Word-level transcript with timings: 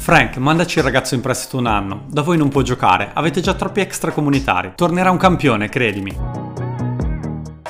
Frank, 0.00 0.38
mandaci 0.38 0.78
il 0.78 0.84
ragazzo 0.84 1.14
in 1.14 1.20
prestito 1.20 1.58
un 1.58 1.66
anno. 1.66 2.06
Da 2.08 2.22
voi 2.22 2.38
non 2.38 2.48
può 2.48 2.62
giocare, 2.62 3.10
avete 3.12 3.42
già 3.42 3.52
troppi 3.52 3.80
extracomunitari. 3.80 4.72
Tornerà 4.74 5.10
un 5.10 5.18
campione, 5.18 5.68
credimi. 5.68 6.16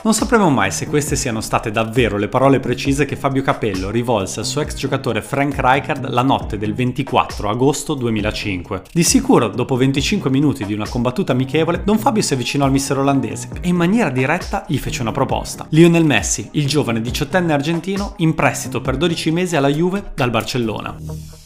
Non 0.03 0.15
sapremo 0.15 0.49
mai 0.49 0.71
se 0.71 0.87
queste 0.87 1.17
siano 1.17 1.41
state 1.41 1.73
davvero 1.73 2.17
le 2.17 2.29
parole 2.29 2.61
precise 2.61 3.05
che 3.05 3.17
Fabio 3.17 3.43
Capello 3.43 3.91
rivolse 3.91 4.39
al 4.41 4.47
suo 4.47 4.61
ex 4.61 4.77
giocatore 4.77 5.23
Frank 5.23 5.57
Rijkaard 5.59 6.09
la 6.09 6.23
notte 6.23 6.57
del 6.57 6.73
24 6.73 7.51
agosto 7.51 7.95
2005. 7.95 8.83
Di 8.93 9.03
sicuro, 9.03 9.49
dopo 9.49 9.75
25 9.75 10.31
minuti 10.31 10.65
di 10.65 10.73
una 10.73 10.89
combattuta 10.89 11.33
amichevole, 11.33 11.83
Don 11.85 11.99
Fabio 11.99 12.23
si 12.23 12.33
avvicinò 12.33 12.65
al 12.65 12.71
mister 12.71 12.97
olandese 12.97 13.49
e 13.61 13.69
in 13.69 13.77
maniera 13.77 14.09
diretta 14.09 14.65
gli 14.69 14.79
fece 14.79 15.03
una 15.03 15.13
proposta. 15.13 15.67
Lionel 15.71 16.05
Messi, 16.05 16.49
il 16.53 16.67
giovane 16.67 17.01
diciottenne 17.01 17.53
argentino, 17.53 18.15
in 18.19 18.35
prestito 18.35 18.81
per 18.81 18.97
12 18.97 19.33
mesi 19.33 19.57
alla 19.57 19.69
Juve 19.69 20.13
dal 20.15 20.31
Barcellona. 20.31 21.40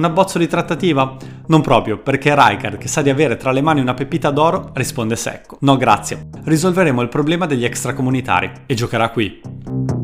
Un 0.00 0.06
abbozzo 0.06 0.38
di 0.38 0.46
trattativa? 0.46 1.14
Non 1.48 1.60
proprio, 1.60 1.98
perché 1.98 2.34
Rijkaard, 2.34 2.78
che 2.78 2.88
sa 2.88 3.02
di 3.02 3.10
avere 3.10 3.36
tra 3.36 3.52
le 3.52 3.60
mani 3.60 3.82
una 3.82 3.92
pepita 3.92 4.30
d'oro, 4.30 4.70
risponde 4.72 5.14
secco. 5.14 5.58
No 5.60 5.76
grazie, 5.76 6.30
risolveremo 6.42 7.02
il 7.02 7.10
problema 7.10 7.44
degli 7.44 7.66
extracomunitari 7.66 8.50
e 8.64 8.72
giocherà 8.72 9.10
qui. 9.10 9.99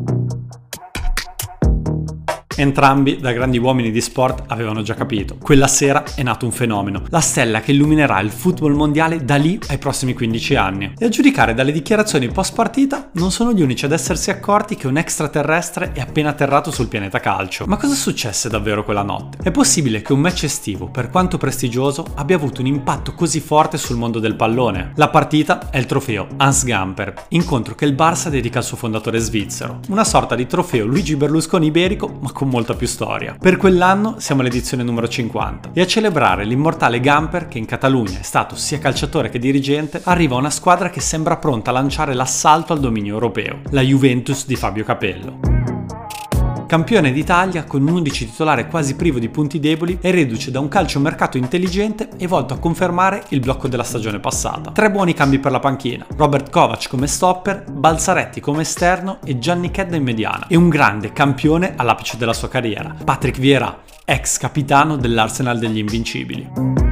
Entrambi, 2.59 3.19
da 3.19 3.33
grandi 3.33 3.59
uomini 3.59 3.91
di 3.91 4.01
sport, 4.01 4.45
avevano 4.47 4.81
già 4.81 4.95
capito. 4.95 5.37
Quella 5.39 5.67
sera 5.67 6.03
è 6.15 6.23
nato 6.23 6.45
un 6.45 6.51
fenomeno, 6.51 7.03
la 7.09 7.19
stella 7.19 7.59
che 7.59 7.71
illuminerà 7.71 8.19
il 8.19 8.31
football 8.31 8.73
mondiale 8.73 9.23
da 9.23 9.35
lì 9.35 9.59
ai 9.67 9.77
prossimi 9.77 10.15
15 10.15 10.55
anni. 10.55 10.93
E 10.97 11.05
a 11.05 11.09
giudicare 11.09 11.53
dalle 11.53 11.71
dichiarazioni 11.71 12.29
post 12.29 12.55
partita, 12.55 13.11
non 13.13 13.29
sono 13.29 13.53
gli 13.53 13.61
unici 13.61 13.85
ad 13.85 13.91
essersi 13.91 14.31
accorti 14.31 14.75
che 14.75 14.87
un 14.87 14.97
extraterrestre 14.97 15.91
è 15.91 15.99
appena 15.99 16.29
atterrato 16.29 16.71
sul 16.71 16.87
pianeta 16.87 17.19
calcio. 17.19 17.65
Ma 17.67 17.77
cosa 17.77 17.93
successe 17.93 18.49
davvero 18.49 18.83
quella 18.83 19.03
notte? 19.03 19.37
È 19.43 19.51
possibile 19.51 20.01
che 20.01 20.13
un 20.13 20.21
match 20.21 20.45
estivo, 20.45 20.87
per 20.87 21.11
quanto 21.11 21.37
prestigioso, 21.37 22.07
abbia 22.15 22.37
avuto 22.37 22.61
un 22.61 22.67
impatto 22.67 23.13
così 23.13 23.39
forte 23.39 23.77
sul 23.77 23.97
mondo 23.97 24.17
del 24.17 24.35
pallone? 24.35 24.93
La 24.95 25.09
partita 25.09 25.69
è 25.69 25.77
il 25.77 25.85
trofeo 25.85 26.25
Hans 26.37 26.65
Gamper, 26.65 27.25
incontro 27.29 27.75
che 27.75 27.85
il 27.85 27.93
Barça 27.93 28.29
dedica 28.29 28.57
al 28.57 28.65
suo 28.65 28.77
fondatore 28.77 29.19
svizzero. 29.19 29.81
Una 29.89 30.03
sorta 30.03 30.33
di 30.33 30.47
trofeo 30.47 30.87
Luigi 30.87 31.15
Berlusconi 31.15 31.67
iberico, 31.67 32.17
ma 32.19 32.31
con 32.31 32.45
con 32.47 32.49
molta 32.49 32.73
più 32.73 32.87
storia. 32.87 33.35
Per 33.39 33.57
quell'anno 33.57 34.15
siamo 34.19 34.41
all'edizione 34.41 34.83
numero 34.83 35.07
50 35.07 35.71
e 35.73 35.81
a 35.81 35.85
celebrare 35.85 36.45
l'immortale 36.45 36.99
Gamper 36.99 37.47
che 37.47 37.57
in 37.57 37.65
Catalogna 37.65 38.19
è 38.19 38.23
stato 38.23 38.55
sia 38.55 38.79
calciatore 38.79 39.29
che 39.29 39.39
dirigente, 39.39 40.01
arriva 40.05 40.35
una 40.35 40.49
squadra 40.49 40.89
che 40.89 41.01
sembra 41.01 41.37
pronta 41.37 41.69
a 41.69 41.73
lanciare 41.73 42.13
l'assalto 42.13 42.73
al 42.73 42.79
dominio 42.79 43.13
europeo, 43.13 43.59
la 43.71 43.81
Juventus 43.81 44.45
di 44.45 44.55
Fabio 44.55 44.83
Capello. 44.83 45.56
Campione 46.67 47.13
d'Italia 47.13 47.63
con 47.63 47.81
un 47.81 47.93
11 47.95 48.29
titolare 48.29 48.67
quasi 48.67 48.95
privo 48.95 49.19
di 49.19 49.29
punti 49.29 49.57
deboli 49.57 49.99
e 50.01 50.11
reduce 50.11 50.51
da 50.51 50.59
un 50.59 50.67
calcio 50.67 50.99
mercato 50.99 51.37
intelligente 51.37 52.09
e 52.17 52.27
volto 52.27 52.53
a 52.53 52.59
confermare 52.59 53.23
il 53.29 53.39
blocco 53.39 53.69
della 53.69 53.83
stagione 53.83 54.19
passata. 54.19 54.71
Tre 54.71 54.91
buoni 54.91 55.13
cambi 55.13 55.39
per 55.39 55.53
la 55.53 55.59
panchina, 55.59 56.05
Robert 56.17 56.49
Kovac 56.49 56.89
come 56.89 57.07
stopper, 57.07 57.63
Balzaretti 57.71 58.41
come 58.41 58.63
esterno 58.63 59.19
e 59.23 59.39
Gianni 59.39 59.71
Chedda 59.71 59.95
in 59.95 60.03
mediana. 60.03 60.47
E 60.49 60.57
un 60.57 60.67
grande 60.67 61.13
campione 61.13 61.73
all'apice 61.77 62.17
della 62.17 62.33
sua 62.33 62.49
carriera, 62.49 62.93
Patrick 63.01 63.39
Vieira, 63.39 63.83
ex 64.03 64.37
capitano 64.37 64.97
dell'Arsenal 64.97 65.57
degli 65.57 65.77
Invincibili. 65.77 66.86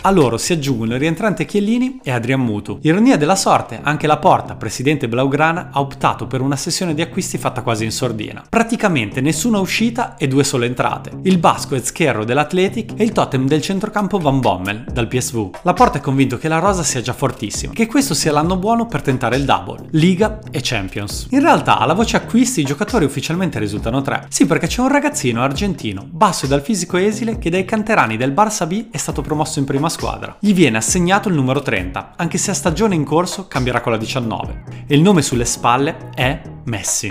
A 0.00 0.10
loro 0.10 0.38
si 0.38 0.52
aggiungono 0.52 0.94
il 0.94 1.00
rientrante 1.00 1.44
Chiellini 1.44 1.98
e 2.04 2.12
Adrian 2.12 2.40
Mutu. 2.40 2.78
Ironia 2.82 3.16
della 3.16 3.34
sorte, 3.34 3.80
anche 3.82 4.06
la 4.06 4.18
Porta, 4.18 4.54
presidente 4.54 5.08
Blaugrana, 5.08 5.70
ha 5.72 5.80
optato 5.80 6.28
per 6.28 6.40
una 6.40 6.54
sessione 6.54 6.94
di 6.94 7.02
acquisti 7.02 7.36
fatta 7.36 7.62
quasi 7.62 7.82
in 7.84 7.90
sordina. 7.90 8.44
Praticamente 8.48 9.20
nessuna 9.20 9.58
uscita 9.58 10.16
e 10.16 10.28
due 10.28 10.44
sole 10.44 10.66
entrate. 10.66 11.10
Il 11.22 11.38
Basco 11.38 11.74
e 11.74 11.80
Scherro 11.80 12.24
dell'Athletic 12.24 12.92
e 12.96 13.02
il 13.02 13.10
totem 13.10 13.48
del 13.48 13.60
centrocampo 13.60 14.18
Van 14.18 14.38
Bommel 14.38 14.84
dal 14.88 15.08
PSV. 15.08 15.50
La 15.62 15.72
Porta 15.72 15.98
è 15.98 16.00
convinto 16.00 16.38
che 16.38 16.46
la 16.46 16.60
rosa 16.60 16.84
sia 16.84 17.00
già 17.00 17.12
fortissima, 17.12 17.72
che 17.72 17.86
questo 17.86 18.14
sia 18.14 18.30
l'anno 18.30 18.56
buono 18.56 18.86
per 18.86 19.02
tentare 19.02 19.34
il 19.34 19.44
double, 19.44 19.88
Liga 19.90 20.38
e 20.52 20.60
Champions. 20.62 21.26
In 21.30 21.40
realtà, 21.40 21.78
alla 21.78 21.94
voce 21.94 22.16
acquisti 22.16 22.60
i 22.60 22.64
giocatori 22.64 23.04
ufficialmente 23.04 23.58
risultano 23.58 24.00
tre. 24.02 24.26
Sì, 24.28 24.46
perché 24.46 24.68
c'è 24.68 24.80
un 24.80 24.88
ragazzino 24.88 25.42
argentino, 25.42 26.06
basso 26.08 26.44
e 26.44 26.48
dal 26.48 26.62
fisico 26.62 26.96
esile, 26.96 27.38
che 27.38 27.50
dai 27.50 27.64
canterani 27.64 28.16
del 28.16 28.32
Barça 28.32 28.64
B 28.64 28.86
è 28.92 28.96
stato 28.96 29.22
promosso 29.22 29.58
in 29.58 29.64
prima 29.64 29.86
prima 29.88 29.90
squadra. 29.90 30.36
Gli 30.38 30.54
viene 30.54 30.76
assegnato 30.76 31.28
il 31.28 31.34
numero 31.34 31.62
30, 31.62 32.14
anche 32.16 32.38
se 32.38 32.50
a 32.50 32.54
stagione 32.54 32.94
in 32.94 33.04
corso 33.04 33.48
cambierà 33.48 33.80
con 33.80 33.92
la 33.92 33.98
19, 33.98 34.64
e 34.86 34.94
il 34.94 35.00
nome 35.00 35.22
sulle 35.22 35.44
spalle 35.44 36.10
è 36.14 36.40
Messi. 36.64 37.10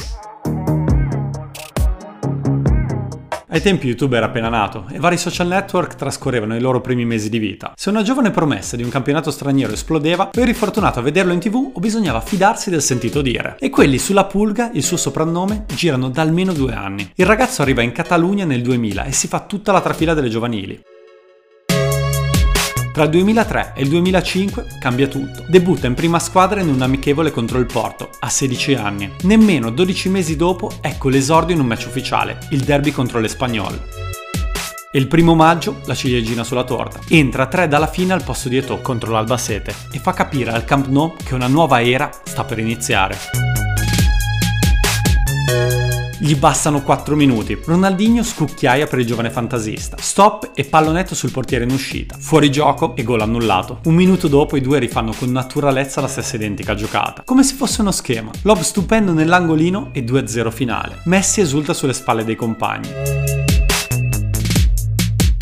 Ai 3.50 3.62
tempi 3.62 3.88
YouTube 3.88 4.16
era 4.16 4.28
appena 4.28 4.50
nato 4.50 4.86
e 4.92 5.00
vari 5.00 5.18
social 5.18 5.48
network 5.48 5.96
trascorrevano 5.96 6.56
i 6.56 6.60
loro 6.60 6.82
primi 6.82 7.06
mesi 7.06 7.30
di 7.30 7.40
vita. 7.40 7.74
Se 7.76 7.90
una 7.90 8.04
giovane 8.04 8.30
promessa 8.30 8.76
di 8.76 8.84
un 8.84 8.90
campionato 8.90 9.32
straniero 9.32 9.74
esplodeva, 9.74 10.30
o 10.36 10.40
eri 10.40 10.54
fortunato 10.54 11.00
a 11.00 11.02
vederlo 11.02 11.34
in 11.34 11.40
tv 11.40 11.72
o 11.74 11.80
bisognava 11.80 12.22
fidarsi 12.22 12.70
del 12.70 12.84
sentito 12.84 13.22
dire. 13.22 13.56
E 13.60 13.70
quelli 13.70 13.98
sulla 13.98 14.26
Pulga, 14.26 14.70
il 14.74 14.84
suo 14.84 14.98
soprannome, 14.98 15.66
girano 15.74 16.10
da 16.10 16.22
almeno 16.22 16.54
due 16.54 16.74
anni. 16.74 17.10
Il 17.16 17.26
ragazzo 17.26 17.62
arriva 17.62 17.82
in 17.82 17.94
Catalogna 17.94 18.46
nel 18.46 18.62
2000 18.62 19.06
e 19.06 19.12
si 19.12 19.28
fa 19.28 19.40
tutta 19.40 19.72
la 19.72 19.82
trafila 19.82 20.14
delle 20.14 20.30
giovanili. 20.30 20.80
Tra 22.98 23.06
il 23.06 23.12
2003 23.12 23.74
e 23.76 23.84
il 23.84 23.90
2005 23.90 24.66
cambia 24.80 25.06
tutto. 25.06 25.46
Debutta 25.48 25.86
in 25.86 25.94
prima 25.94 26.18
squadra 26.18 26.62
in 26.62 26.68
un 26.68 26.82
amichevole 26.82 27.30
contro 27.30 27.60
il 27.60 27.68
Porto, 27.68 28.10
a 28.22 28.28
16 28.28 28.74
anni. 28.74 29.12
Nemmeno 29.22 29.70
12 29.70 30.10
mesi 30.10 30.36
dopo 30.36 30.72
ecco 30.82 31.08
l'esordio 31.08 31.54
in 31.54 31.62
un 31.62 31.68
match 31.68 31.86
ufficiale, 31.86 32.40
il 32.50 32.62
derby 32.62 32.90
contro 32.90 33.20
l'Espagnol. 33.20 33.80
E 34.92 34.98
il 34.98 35.06
primo 35.06 35.36
maggio, 35.36 35.82
la 35.86 35.94
ciliegina 35.94 36.44
sulla 36.44 36.64
torta, 36.64 37.00
entra 37.08 37.44
a 37.44 37.48
3 37.48 37.68
dalla 37.68 37.86
fine 37.86 38.14
al 38.14 38.24
posto 38.24 38.50
di 38.50 38.58
Eto'o 38.58 38.82
contro 38.82 39.12
l'Albacete 39.12 39.76
e 39.92 40.00
fa 40.00 40.14
capire 40.14 40.50
al 40.50 40.66
Camp 40.66 40.88
Nou 40.88 41.14
che 41.24 41.36
una 41.36 41.46
nuova 41.46 41.84
era 41.84 42.10
sta 42.24 42.46
per 42.46 42.58
iniziare. 42.58 43.57
Gli 46.20 46.36
bastano 46.36 46.82
4 46.82 47.16
minuti. 47.16 47.56
Ronaldinho 47.64 48.24
scucchiaia 48.24 48.88
per 48.88 48.98
il 48.98 49.06
giovane 49.06 49.30
fantasista. 49.30 49.98
Stop 50.00 50.50
e 50.56 50.64
pallonetto 50.64 51.14
sul 51.14 51.30
portiere 51.30 51.64
in 51.64 51.72
uscita. 51.72 52.18
Fuori 52.18 52.50
gioco 52.50 52.96
e 52.96 53.04
gol 53.04 53.22
annullato. 53.22 53.82
Un 53.84 53.94
minuto 53.94 54.28
dopo 54.28 54.58
i 54.58 54.62
due 54.62 54.80
rifanno 54.80 55.14
con 55.14 55.32
naturalezza 55.32 56.02
la 56.02 56.08
stessa 56.08 56.36
identica 56.36 56.74
giocata. 56.74 57.22
Come 57.24 57.44
se 57.44 57.54
fosse 57.54 57.82
uno 57.82 57.92
schema. 57.92 58.32
Lob 58.42 58.62
stupendo 58.62 59.14
nell'angolino 59.14 59.90
e 59.92 60.04
2-0 60.04 60.50
finale. 60.50 61.02
Messi 61.04 61.40
esulta 61.40 61.76
sulle 61.76 61.94
spalle 61.94 62.26
dei 62.26 62.36
compagni. 62.36 62.90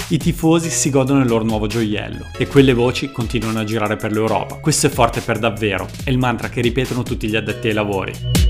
I 0.09 0.17
tifosi 0.17 0.69
si 0.69 0.89
godono 0.89 1.21
il 1.21 1.27
loro 1.27 1.45
nuovo 1.45 1.67
gioiello 1.67 2.25
e 2.37 2.47
quelle 2.47 2.73
voci 2.73 3.11
continuano 3.11 3.59
a 3.59 3.63
girare 3.63 3.95
per 3.95 4.11
l'Europa. 4.11 4.55
Questo 4.55 4.87
è 4.87 4.89
forte 4.89 5.21
per 5.21 5.39
davvero, 5.39 5.87
è 6.03 6.09
il 6.09 6.17
mantra 6.17 6.49
che 6.49 6.61
ripetono 6.61 7.01
tutti 7.01 7.29
gli 7.29 7.35
addetti 7.35 7.69
ai 7.69 7.73
lavori. 7.73 8.44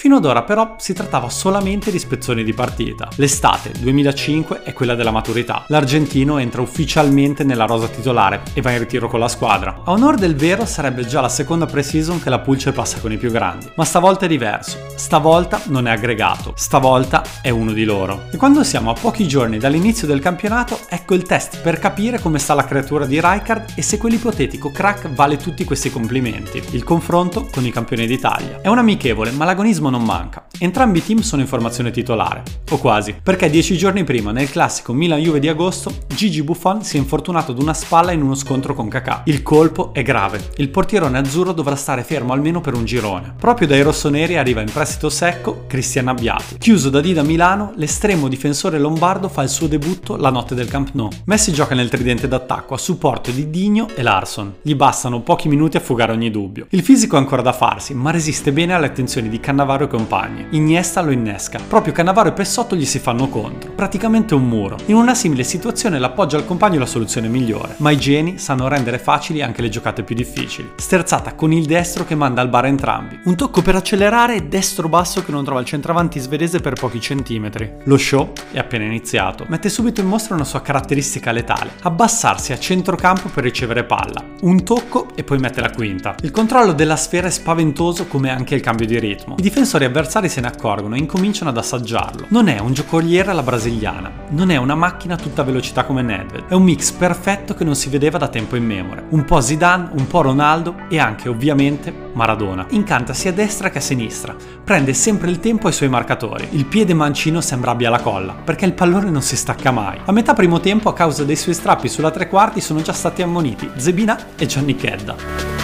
Fino 0.00 0.18
ad 0.18 0.24
ora 0.24 0.44
però 0.44 0.76
si 0.78 0.92
trattava 0.92 1.28
solamente 1.28 1.90
di 1.90 1.98
spezzoni 1.98 2.44
di 2.44 2.52
partita. 2.52 3.08
L'estate 3.16 3.72
2005 3.80 4.62
è 4.62 4.72
quella 4.72 4.94
della 4.94 5.10
maturità. 5.10 5.64
L'argentino 5.66 6.38
entra 6.38 6.62
ufficialmente 6.62 7.42
nella 7.42 7.64
rosa 7.64 7.88
titolare 7.88 8.42
e 8.54 8.60
va 8.60 8.70
in 8.70 8.78
ritiro 8.78 9.08
con 9.08 9.18
la 9.18 9.26
squadra. 9.26 9.80
A 9.84 9.90
onore 9.90 10.16
del 10.16 10.36
vero 10.36 10.66
sarebbe 10.66 11.04
già 11.04 11.20
la 11.20 11.28
seconda 11.28 11.66
pre-season 11.66 12.22
che 12.22 12.30
la 12.30 12.38
Pulce 12.38 12.70
passa 12.70 13.00
con 13.00 13.10
i 13.10 13.16
più 13.16 13.32
grandi, 13.32 13.68
ma 13.74 13.84
stavolta 13.84 14.26
è 14.26 14.28
diverso. 14.28 14.78
Stavolta 14.94 15.62
non 15.64 15.88
è 15.88 15.90
aggregato, 15.90 16.52
stavolta 16.54 17.24
è 17.42 17.50
uno 17.50 17.72
di 17.72 17.82
loro. 17.82 18.26
E 18.30 18.36
quando 18.36 18.62
siamo 18.62 18.90
a 18.90 18.94
pochi 18.94 19.26
giorni 19.26 19.58
dall'inizio 19.58 20.06
del 20.06 20.20
campionato, 20.20 20.78
ecco 20.88 21.14
il 21.14 21.24
test 21.24 21.60
per 21.60 21.80
capire 21.80 22.20
come 22.20 22.38
sta 22.38 22.54
la 22.54 22.64
creatura 22.64 23.04
di 23.04 23.20
Rijkaard 23.20 23.72
e 23.74 23.82
se 23.82 23.98
quell'ipotetico 23.98 24.70
crack 24.70 25.08
vale 25.08 25.38
tutti 25.38 25.64
questi 25.64 25.90
complimenti. 25.90 26.62
Il 26.70 26.84
confronto 26.84 27.48
con 27.50 27.66
i 27.66 27.72
campioni 27.72 28.06
d'Italia. 28.06 28.60
È 28.60 28.68
un 28.68 28.78
amichevole, 28.78 29.32
ma 29.32 29.44
l'agonismo 29.44 29.86
non 29.88 29.97
manca. 29.98 30.37
Entrambi 30.60 30.98
i 30.98 31.04
team 31.04 31.20
sono 31.20 31.40
in 31.40 31.46
formazione 31.46 31.92
titolare, 31.92 32.42
o 32.70 32.78
quasi, 32.78 33.14
perché 33.22 33.48
dieci 33.48 33.76
giorni 33.76 34.02
prima, 34.02 34.32
nel 34.32 34.50
classico 34.50 34.92
Milan-Juve 34.92 35.38
di 35.38 35.48
agosto, 35.48 35.92
Gigi 36.08 36.42
Buffon 36.42 36.82
si 36.82 36.96
è 36.96 36.98
infortunato 36.98 37.52
ad 37.52 37.62
una 37.62 37.74
spalla 37.74 38.10
in 38.10 38.22
uno 38.22 38.34
scontro 38.34 38.74
con 38.74 38.88
Kakà. 38.88 39.22
Il 39.26 39.44
colpo 39.44 39.94
è 39.94 40.02
grave, 40.02 40.50
il 40.56 40.68
portierone 40.68 41.16
azzurro 41.16 41.52
dovrà 41.52 41.76
stare 41.76 42.02
fermo 42.02 42.32
almeno 42.32 42.60
per 42.60 42.74
un 42.74 42.84
girone. 42.84 43.34
Proprio 43.38 43.68
dai 43.68 43.82
rossoneri 43.82 44.36
arriva 44.36 44.60
in 44.60 44.72
prestito 44.72 45.10
secco 45.10 45.64
Cristian 45.68 46.08
Abbiati. 46.08 46.58
Chiuso 46.58 46.90
da 46.90 47.00
Dida 47.00 47.22
Milano, 47.22 47.72
l'estremo 47.76 48.26
difensore 48.26 48.80
lombardo 48.80 49.28
fa 49.28 49.42
il 49.42 49.48
suo 49.48 49.68
debutto 49.68 50.16
la 50.16 50.30
notte 50.30 50.56
del 50.56 50.68
Camp 50.68 50.90
Nou. 50.94 51.08
Messi 51.26 51.52
gioca 51.52 51.76
nel 51.76 51.88
tridente 51.88 52.26
d'attacco 52.26 52.74
a 52.74 52.78
supporto 52.78 53.30
di 53.30 53.48
Digno 53.48 53.86
e 53.94 54.02
Larson. 54.02 54.56
Gli 54.62 54.74
bastano 54.74 55.20
pochi 55.20 55.48
minuti 55.48 55.76
a 55.76 55.80
fugare 55.80 56.10
ogni 56.10 56.32
dubbio. 56.32 56.66
Il 56.70 56.82
fisico 56.82 57.14
è 57.14 57.20
ancora 57.20 57.42
da 57.42 57.52
farsi, 57.52 57.94
ma 57.94 58.10
resiste 58.10 58.50
bene 58.50 58.74
alle 58.74 58.86
attenzioni 58.86 59.28
di 59.28 59.38
Cannavaro 59.38 59.84
e 59.84 59.88
compagni. 59.88 60.46
Iniesta 60.50 61.02
lo 61.02 61.10
innesca. 61.10 61.60
Proprio 61.68 61.92
Cannavaro 61.92 62.30
e 62.30 62.32
Pessotto 62.32 62.74
gli 62.74 62.86
si 62.86 62.98
fanno 62.98 63.28
contro. 63.28 63.72
Praticamente 63.72 64.34
un 64.34 64.48
muro. 64.48 64.78
In 64.86 64.94
una 64.94 65.14
simile 65.14 65.44
situazione 65.44 65.98
l'appoggia 65.98 66.38
al 66.38 66.46
compagno 66.46 66.78
la 66.78 66.86
soluzione 66.86 67.28
migliore, 67.28 67.74
ma 67.78 67.90
i 67.90 67.98
geni 67.98 68.38
sanno 68.38 68.66
rendere 68.66 68.98
facili 68.98 69.42
anche 69.42 69.60
le 69.60 69.68
giocate 69.68 70.02
più 70.02 70.14
difficili. 70.14 70.72
Sterzata 70.76 71.34
con 71.34 71.52
il 71.52 71.66
destro 71.66 72.06
che 72.06 72.14
manda 72.14 72.40
al 72.40 72.48
bar 72.48 72.64
entrambi. 72.64 73.20
Un 73.24 73.36
tocco 73.36 73.60
per 73.60 73.74
accelerare 73.74 74.48
destro 74.48 74.88
basso 74.88 75.22
che 75.22 75.32
non 75.32 75.44
trova 75.44 75.60
il 75.60 75.66
centravanti 75.66 76.18
svedese 76.18 76.60
per 76.60 76.72
pochi 76.72 76.98
centimetri. 76.98 77.70
Lo 77.84 77.98
show 77.98 78.32
è 78.50 78.58
appena 78.58 78.84
iniziato. 78.84 79.44
Mette 79.48 79.68
subito 79.68 80.00
in 80.00 80.06
mostra 80.06 80.34
una 80.34 80.44
sua 80.44 80.62
caratteristica 80.62 81.30
letale, 81.30 81.72
abbassarsi 81.82 82.54
a 82.54 82.58
centrocampo 82.58 83.28
per 83.28 83.44
ricevere 83.44 83.84
palla. 83.84 84.24
Un 84.40 84.64
tocco 84.64 85.08
e 85.14 85.24
poi 85.24 85.38
mette 85.38 85.60
la 85.60 85.70
quinta. 85.70 86.14
Il 86.22 86.30
controllo 86.30 86.72
della 86.72 86.96
sfera 86.96 87.26
è 87.26 87.30
spaventoso 87.30 88.06
come 88.06 88.30
anche 88.30 88.54
il 88.54 88.62
cambio 88.62 88.86
di 88.86 88.98
ritmo. 88.98 89.34
I 89.36 89.42
difensori 89.42 89.84
avversari 89.84 90.36
se 90.38 90.40
ne 90.40 90.48
accorgono 90.48 90.94
e 90.94 90.98
incominciano 90.98 91.50
ad 91.50 91.56
assaggiarlo. 91.56 92.26
Non 92.28 92.48
è 92.48 92.60
un 92.60 92.72
giocoliere 92.72 93.30
alla 93.30 93.42
brasiliana, 93.42 94.10
non 94.30 94.50
è 94.50 94.56
una 94.56 94.76
macchina 94.76 95.14
a 95.14 95.18
tutta 95.18 95.42
velocità 95.42 95.84
come 95.84 96.02
Nedved, 96.02 96.44
è 96.48 96.54
un 96.54 96.62
mix 96.62 96.92
perfetto 96.92 97.54
che 97.54 97.64
non 97.64 97.74
si 97.74 97.88
vedeva 97.88 98.18
da 98.18 98.28
tempo 98.28 98.54
immemore. 98.54 99.06
Un 99.10 99.24
po' 99.24 99.40
Zidane, 99.40 99.90
un 99.92 100.06
po' 100.06 100.22
Ronaldo 100.22 100.74
e 100.88 100.98
anche 100.98 101.28
ovviamente 101.28 101.92
Maradona. 102.12 102.66
Incanta 102.70 103.12
sia 103.12 103.30
a 103.30 103.34
destra 103.34 103.70
che 103.70 103.78
a 103.78 103.82
sinistra, 103.82 104.36
prende 104.62 104.94
sempre 104.94 105.28
il 105.28 105.40
tempo 105.40 105.66
ai 105.66 105.72
suoi 105.72 105.88
marcatori. 105.88 106.48
Il 106.50 106.66
piede 106.66 106.94
mancino 106.94 107.40
sembra 107.40 107.72
abbia 107.72 107.90
la 107.90 108.00
colla, 108.00 108.32
perché 108.32 108.64
il 108.64 108.74
pallone 108.74 109.10
non 109.10 109.22
si 109.22 109.36
stacca 109.36 109.72
mai. 109.72 109.98
A 110.04 110.12
metà 110.12 110.34
primo 110.34 110.60
tempo, 110.60 110.88
a 110.88 110.94
causa 110.94 111.24
dei 111.24 111.36
suoi 111.36 111.54
strappi 111.54 111.88
sulla 111.88 112.10
tre 112.12 112.28
quarti, 112.28 112.60
sono 112.60 112.80
già 112.80 112.92
stati 112.92 113.22
ammoniti 113.22 113.68
Zebina 113.76 114.16
e 114.36 114.46
Johnny 114.46 114.76
Kedda. 114.76 115.57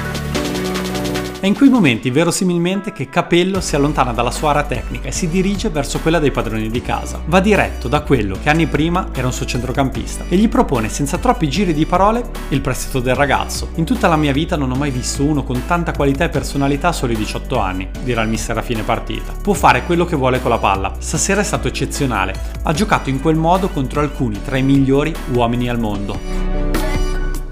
È 1.45 1.47
in 1.47 1.55
quei 1.55 1.69
momenti 1.69 2.09
verosimilmente 2.09 2.91
che 2.95 3.11
Capello 3.11 3.61
si 3.61 3.77
allontana 3.77 4.15
dalla 4.15 4.31
sua 4.31 4.49
area 4.49 4.63
tecnica 4.63 5.09
e 5.09 5.13
si 5.13 5.29
dirige 5.29 5.69
verso 5.69 6.01
quella 6.01 6.19
dei 6.19 6.31
padroni 6.31 6.71
di 6.71 6.81
casa. 6.81 7.21
Va 7.27 7.41
diretto 7.41 7.87
da 7.87 8.01
quello 8.01 8.39
che 8.43 8.49
anni 8.49 8.67
prima 8.67 9.11
era 9.13 9.27
un 9.27 9.33
suo 9.35 9.45
centrocampista 9.45 10.25
e 10.27 10.37
gli 10.37 10.49
propone 10.49 10.89
senza 10.89 11.19
troppi 11.19 11.51
giri 11.51 11.75
di 11.75 11.85
parole 11.85 12.25
il 12.49 12.63
prestito 12.63 13.01
del 13.01 13.15
ragazzo. 13.15 13.73
In 13.75 13.85
tutta 13.85 14.09
la 14.09 14.17
mia 14.17 14.33
vita 14.33 14.57
non 14.57 14.71
ho 14.71 14.75
mai 14.75 14.91
visto 14.91 15.23
uno 15.23 15.45
con 15.45 15.67
tanta 15.67 15.93
qualità 15.93 16.25
e 16.25 16.31
personalità 16.31 16.89
a 16.89 16.93
soli 16.93 17.15
18 17.15 17.59
anni, 17.59 17.91
dirà 18.03 18.23
il 18.23 18.31
mister 18.31 18.57
a 18.57 18.63
fine 18.63 18.83
partita. 18.83 19.35
Può 19.43 19.53
fare 19.53 19.85
quello 19.85 20.07
che 20.07 20.17
vuole 20.17 20.41
con 20.41 20.49
la 20.51 20.57
palla. 20.57 20.95
Stasera 20.97 21.43
è 21.43 21.45
stato 21.45 21.69
eccezionale. 21.69 22.33
Ha 22.63 22.73
giocato 22.73 23.11
in 23.11 23.21
quel 23.21 23.37
modo 23.37 23.69
contro 23.69 24.01
alcuni 24.01 24.41
tra 24.43 24.57
i 24.57 24.63
migliori 24.63 25.15
uomini 25.35 25.69
al 25.69 25.79
mondo. 25.79 26.54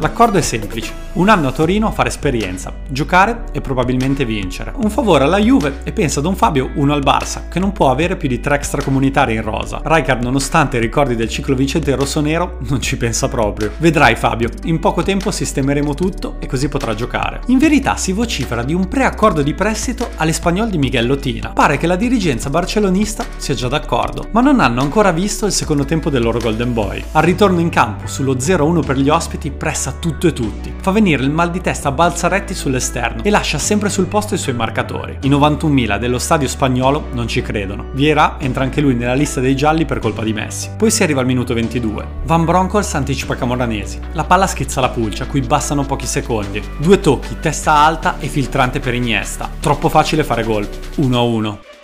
L'accordo 0.02 0.37
è 0.37 0.40
semplice. 0.40 0.93
Un 1.12 1.28
anno 1.28 1.46
a 1.46 1.52
Torino 1.52 1.87
a 1.87 1.93
fare 1.93 2.08
esperienza, 2.08 2.72
giocare 2.88 3.44
e 3.52 3.60
probabilmente 3.60 4.25
vincere. 4.25 4.72
Un 4.75 4.90
favore 4.90 5.22
alla 5.22 5.38
Juve 5.38 5.78
e 5.84 5.93
pensa 5.93 6.20
Don 6.20 6.34
Fabio 6.34 6.70
uno 6.75 6.93
al 6.93 7.04
Barça, 7.04 7.43
che 7.49 7.60
non 7.60 7.70
può 7.70 7.88
avere 7.88 8.16
più 8.16 8.28
di 8.28 8.40
tre 8.40 8.56
extracomunitari 8.56 9.34
in 9.34 9.43
rosa. 9.43 9.81
Rijkaard, 9.81 10.25
nonostante 10.25 10.78
i 10.78 10.81
ricordi 10.81 11.14
del 11.14 11.28
ciclo 11.28 11.54
vincente 11.54 11.94
rosso-nero, 11.94 12.58
non 12.69 12.81
ci 12.81 12.96
pensa 12.96 13.28
proprio. 13.28 13.70
Vedrai 13.78 14.16
Fabio, 14.16 14.49
in 14.64 14.81
poco 14.81 15.04
tempo 15.04 15.31
sistemeremo 15.31 15.94
tutto 15.94 16.34
e 16.40 16.46
così 16.46 16.69
potrà 16.69 16.94
giocare. 16.94 17.43
In 17.46 17.58
verità 17.58 17.94
si 17.94 18.10
vocifera 18.10 18.64
di 18.64 18.75
un 18.75 18.88
preaccordo 18.88 19.40
di 19.43 19.54
prestito 19.54 20.08
all'Espagnol 20.16 20.69
di 20.69 20.78
Miguel 20.78 21.06
Lotina. 21.06 21.50
Pare 21.50 21.76
che 21.76 21.87
la 21.87 21.94
dirigenza 21.94 22.50
barcellonista 22.50 23.25
sia 23.37 23.54
già 23.54 23.69
d'accordo, 23.69 24.26
ma 24.32 24.40
non 24.40 24.58
hanno 24.58 24.81
ancora 24.81 25.12
visto 25.12 25.46
il 25.46 25.52
secondo 25.52 25.84
tempo 25.84 26.10
del 26.10 26.25
loro 26.25 26.40
Golden 26.40 26.72
Boy. 26.72 27.04
Al 27.12 27.22
ritorno 27.22 27.60
in 27.60 27.69
campo, 27.69 28.08
sullo 28.08 28.34
0-1 28.34 28.84
per 28.84 28.96
gli 28.96 29.08
ospiti, 29.08 29.52
pressa 29.52 29.90
tutto 29.98 30.26
e 30.26 30.32
tutti. 30.32 30.72
Fa 30.80 30.90
venire 30.90 31.22
il 31.22 31.30
mal 31.30 31.50
di 31.50 31.60
testa 31.60 31.88
a 31.88 31.92
Balzaretti 31.92 32.54
sull'esterno 32.54 33.22
e 33.22 33.30
lascia 33.30 33.58
sempre 33.58 33.88
sul 33.88 34.06
posto 34.06 34.34
i 34.34 34.38
suoi 34.38 34.54
marcatori. 34.54 35.18
I 35.22 35.28
91.000 35.28 35.98
dello 35.98 36.18
stadio 36.18 36.48
spagnolo 36.48 37.08
non 37.12 37.28
ci 37.28 37.42
credono. 37.42 37.86
Vieira 37.92 38.36
entra 38.38 38.64
anche 38.64 38.80
lui 38.80 38.94
nella 38.94 39.14
lista 39.14 39.40
dei 39.40 39.56
gialli 39.56 39.84
per 39.84 39.98
colpa 39.98 40.22
di 40.22 40.32
Messi. 40.32 40.70
Poi 40.76 40.90
si 40.90 41.02
arriva 41.02 41.20
al 41.20 41.26
minuto 41.26 41.54
22. 41.54 42.06
Van 42.24 42.44
Bronckhorst 42.44 42.94
anticipa 42.94 43.36
Camoranesi. 43.36 44.00
La 44.12 44.24
palla 44.24 44.46
schizza 44.46 44.80
la 44.80 44.90
pulce, 44.90 45.22
a 45.22 45.26
cui 45.26 45.40
bastano 45.40 45.84
pochi 45.84 46.06
secondi. 46.06 46.62
Due 46.78 47.00
tocchi, 47.00 47.36
testa 47.40 47.72
alta 47.72 48.18
e 48.18 48.28
filtrante 48.28 48.80
per 48.80 48.94
Iniesta. 48.94 49.50
Troppo 49.60 49.88
facile 49.88 50.24
fare 50.24 50.44
gol. 50.44 50.68
1-1. 50.96 51.81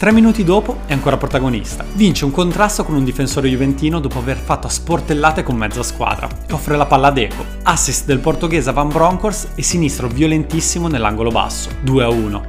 Tre 0.00 0.12
minuti 0.12 0.44
dopo 0.44 0.78
è 0.86 0.94
ancora 0.94 1.18
protagonista. 1.18 1.84
Vince 1.92 2.24
un 2.24 2.30
contrasto 2.30 2.84
con 2.84 2.94
un 2.94 3.04
difensore 3.04 3.50
juventino 3.50 4.00
dopo 4.00 4.18
aver 4.18 4.38
fatto 4.38 4.66
a 4.66 4.70
sportellate 4.70 5.42
con 5.42 5.56
mezza 5.56 5.82
squadra 5.82 6.26
e 6.48 6.54
offre 6.54 6.78
la 6.78 6.86
palla 6.86 7.08
ad 7.08 7.18
Eco. 7.18 7.44
Assist 7.64 8.06
del 8.06 8.18
portoghese 8.18 8.70
a 8.70 8.72
Van 8.72 8.88
Bronckhorst 8.88 9.50
e 9.56 9.62
sinistro 9.62 10.08
violentissimo 10.08 10.88
nell'angolo 10.88 11.28
basso. 11.28 11.68
2 11.82 12.02
a 12.02 12.08
1 12.08 12.42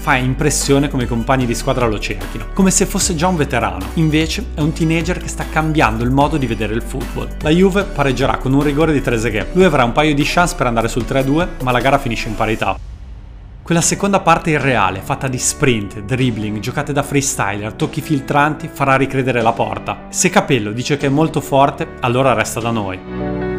fa 0.00 0.16
impressione 0.16 0.88
come 0.88 1.04
i 1.04 1.06
compagni 1.06 1.46
di 1.46 1.54
squadra 1.54 1.86
lo 1.86 2.00
cerchino, 2.00 2.46
come 2.54 2.72
se 2.72 2.86
fosse 2.86 3.14
già 3.14 3.28
un 3.28 3.36
veterano. 3.36 3.86
Invece 3.94 4.46
è 4.54 4.60
un 4.60 4.72
teenager 4.72 5.18
che 5.18 5.28
sta 5.28 5.44
cambiando 5.48 6.02
il 6.02 6.10
modo 6.10 6.38
di 6.38 6.48
vedere 6.48 6.74
il 6.74 6.82
football. 6.82 7.28
La 7.42 7.50
Juve 7.50 7.84
pareggerà 7.84 8.38
con 8.38 8.52
un 8.52 8.64
rigore 8.64 8.92
di 8.92 9.00
Trezeguet. 9.00 9.54
Lui 9.54 9.64
avrà 9.64 9.84
un 9.84 9.92
paio 9.92 10.12
di 10.12 10.24
chance 10.24 10.56
per 10.56 10.66
andare 10.66 10.88
sul 10.88 11.04
3-2, 11.08 11.62
ma 11.62 11.70
la 11.70 11.80
gara 11.80 11.98
finisce 11.98 12.26
in 12.26 12.34
parità. 12.34 12.89
Quella 13.62 13.80
seconda 13.80 14.20
parte 14.20 14.50
irreale, 14.50 15.00
fatta 15.00 15.28
di 15.28 15.38
sprint, 15.38 16.00
dribbling, 16.00 16.58
giocate 16.58 16.92
da 16.92 17.02
freestyler, 17.02 17.74
tocchi 17.74 18.00
filtranti, 18.00 18.68
farà 18.72 18.96
ricredere 18.96 19.42
la 19.42 19.52
porta. 19.52 20.06
Se 20.08 20.28
Capello 20.28 20.72
dice 20.72 20.96
che 20.96 21.06
è 21.06 21.10
molto 21.10 21.40
forte, 21.40 21.86
allora 22.00 22.32
resta 22.32 22.58
da 22.58 22.70
noi 22.70 23.49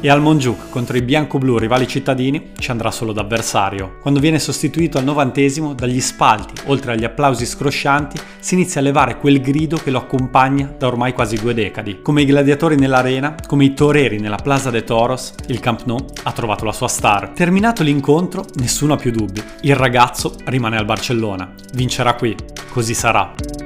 e 0.00 0.08
al 0.08 0.20
Monjuk 0.20 0.68
contro 0.70 0.96
i 0.96 1.02
bianco-blu 1.02 1.58
rivali 1.58 1.86
cittadini 1.86 2.50
ci 2.58 2.70
andrà 2.70 2.90
solo 2.90 3.12
d'avversario. 3.12 3.98
Quando 4.00 4.20
viene 4.20 4.38
sostituito 4.38 4.98
al 4.98 5.04
novantesimo, 5.04 5.74
dagli 5.74 6.00
spalti, 6.00 6.62
oltre 6.66 6.92
agli 6.92 7.04
applausi 7.04 7.46
scroscianti, 7.46 8.18
si 8.38 8.54
inizia 8.54 8.80
a 8.80 8.84
levare 8.84 9.18
quel 9.18 9.40
grido 9.40 9.76
che 9.76 9.90
lo 9.90 9.98
accompagna 9.98 10.72
da 10.76 10.86
ormai 10.86 11.12
quasi 11.12 11.36
due 11.36 11.54
decadi. 11.54 12.00
Come 12.02 12.22
i 12.22 12.26
gladiatori 12.26 12.76
nell'arena, 12.76 13.34
come 13.46 13.64
i 13.64 13.74
toreri 13.74 14.18
nella 14.18 14.36
Plaza 14.36 14.70
de 14.70 14.84
Toros, 14.84 15.34
il 15.48 15.60
Camp 15.60 15.84
Nou 15.84 16.04
ha 16.22 16.32
trovato 16.32 16.64
la 16.64 16.72
sua 16.72 16.88
star. 16.88 17.30
Terminato 17.30 17.82
l'incontro, 17.82 18.44
nessuno 18.54 18.94
ha 18.94 18.96
più 18.96 19.10
dubbi. 19.10 19.42
Il 19.62 19.74
ragazzo 19.74 20.34
rimane 20.44 20.76
al 20.76 20.84
Barcellona. 20.84 21.52
Vincerà 21.72 22.14
qui. 22.14 22.34
Così 22.70 22.94
sarà. 22.94 23.57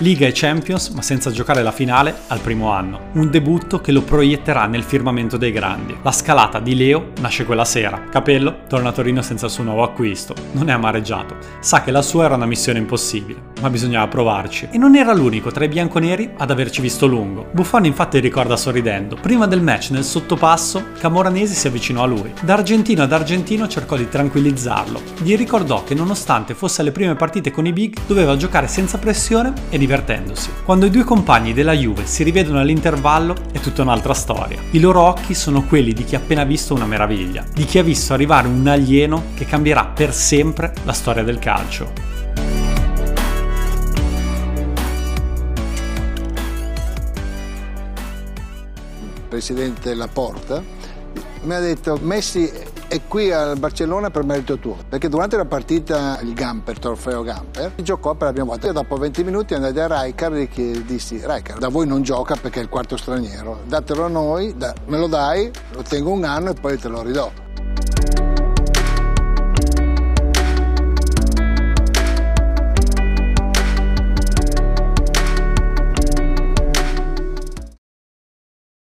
Liga 0.00 0.26
e 0.26 0.32
Champions, 0.34 0.90
ma 0.90 1.00
senza 1.00 1.30
giocare 1.30 1.62
la 1.62 1.72
finale 1.72 2.14
al 2.26 2.40
primo 2.40 2.70
anno. 2.70 3.08
Un 3.14 3.30
debutto 3.30 3.80
che 3.80 3.92
lo 3.92 4.02
proietterà 4.02 4.66
nel 4.66 4.82
firmamento 4.82 5.38
dei 5.38 5.52
grandi. 5.52 5.96
La 6.02 6.12
scalata 6.12 6.60
di 6.60 6.76
Leo 6.76 7.12
nasce 7.20 7.46
quella 7.46 7.64
sera. 7.64 8.02
Capello 8.10 8.64
torna 8.68 8.90
a 8.90 8.92
Torino 8.92 9.22
senza 9.22 9.46
il 9.46 9.52
suo 9.52 9.64
nuovo 9.64 9.82
acquisto. 9.82 10.34
Non 10.52 10.68
è 10.68 10.72
amareggiato. 10.72 11.36
Sa 11.60 11.80
che 11.80 11.90
la 11.90 12.02
sua 12.02 12.26
era 12.26 12.34
una 12.34 12.44
missione 12.44 12.78
impossibile, 12.78 13.40
ma 13.62 13.70
bisognava 13.70 14.06
provarci. 14.08 14.68
E 14.70 14.76
non 14.76 14.96
era 14.96 15.14
l'unico 15.14 15.50
tra 15.50 15.64
i 15.64 15.68
bianconeri 15.68 16.30
ad 16.36 16.50
averci 16.50 16.82
visto 16.82 17.06
lungo. 17.06 17.46
Buffon 17.52 17.86
infatti 17.86 18.20
ricorda 18.20 18.58
sorridendo. 18.58 19.16
Prima 19.18 19.46
del 19.46 19.62
match 19.62 19.92
nel 19.92 20.04
sottopasso, 20.04 20.88
Camoranesi 20.98 21.54
si 21.54 21.68
avvicinò 21.68 22.02
a 22.02 22.06
lui. 22.06 22.34
Da 22.42 22.52
argentino 22.52 23.02
ad 23.02 23.12
argentino 23.12 23.66
cercò 23.66 23.96
di 23.96 24.10
tranquillizzarlo. 24.10 25.00
Gli 25.22 25.34
ricordò 25.36 25.84
che 25.84 25.94
nonostante 25.94 26.52
fosse 26.52 26.82
alle 26.82 26.92
prime 26.92 27.14
partite 27.14 27.50
con 27.50 27.64
i 27.64 27.72
big, 27.72 27.96
doveva 28.06 28.36
giocare 28.36 28.68
senza 28.68 28.98
pressione 28.98 29.54
e 29.70 29.78
di 29.78 29.84
divertendosi. 29.86 30.50
Quando 30.64 30.86
i 30.86 30.90
due 30.90 31.04
compagni 31.04 31.52
della 31.52 31.72
Juve 31.72 32.06
si 32.06 32.24
rivedono 32.24 32.58
all'intervallo 32.58 33.36
è 33.52 33.60
tutta 33.60 33.82
un'altra 33.82 34.14
storia. 34.14 34.60
I 34.72 34.80
loro 34.80 35.00
occhi 35.02 35.32
sono 35.32 35.62
quelli 35.62 35.92
di 35.92 36.04
chi 36.04 36.16
ha 36.16 36.18
appena 36.18 36.42
visto 36.42 36.74
una 36.74 36.86
meraviglia, 36.86 37.44
di 37.54 37.64
chi 37.64 37.78
ha 37.78 37.82
visto 37.82 38.12
arrivare 38.12 38.48
un 38.48 38.66
alieno 38.66 39.26
che 39.34 39.44
cambierà 39.44 39.86
per 39.86 40.12
sempre 40.12 40.72
la 40.84 40.92
storia 40.92 41.22
del 41.22 41.38
calcio. 41.38 42.14
presidente 49.28 49.92
Laporta 49.92 50.62
mi 51.42 51.54
ha 51.54 51.60
detto 51.60 51.98
Messi 52.00 52.50
è 52.88 53.00
qui 53.06 53.32
al 53.32 53.58
Barcellona 53.58 54.10
per 54.10 54.24
merito 54.24 54.58
tuo. 54.58 54.76
Perché 54.88 55.08
durante 55.08 55.36
la 55.36 55.44
partita 55.44 56.18
il 56.22 56.34
Gamper, 56.34 56.78
trofeo 56.78 57.22
Gamper, 57.22 57.72
giocò 57.76 58.14
per 58.14 58.28
la 58.28 58.32
prima 58.32 58.48
volta. 58.48 58.66
Io 58.66 58.72
dopo 58.72 58.96
20 58.96 59.24
minuti 59.24 59.54
andai 59.54 59.72
da 59.72 60.02
Rijkaard 60.02 60.36
e 60.36 60.84
dissi 60.84 61.20
Rijkaard, 61.24 61.58
da 61.58 61.68
voi 61.68 61.86
non 61.86 62.02
gioca 62.02 62.36
perché 62.36 62.60
è 62.60 62.62
il 62.62 62.68
quarto 62.68 62.96
straniero, 62.96 63.60
datelo 63.66 64.04
a 64.04 64.08
noi, 64.08 64.56
da, 64.56 64.74
me 64.86 64.98
lo 64.98 65.06
dai, 65.06 65.50
lo 65.72 65.82
tengo 65.82 66.10
un 66.10 66.24
anno 66.24 66.50
e 66.50 66.54
poi 66.54 66.78
te 66.78 66.88
lo 66.88 67.02
ridò. 67.02 67.44